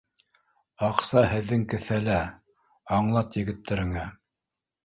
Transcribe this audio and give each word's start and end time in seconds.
Аҡса 0.87 1.23
һеҙҙең 1.33 1.67
кеҫәлә, 1.75 2.17
аңлат 2.99 3.41
егеттәреңә 3.43 4.09